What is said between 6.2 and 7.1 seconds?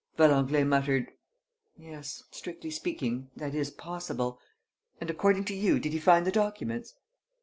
the documents?"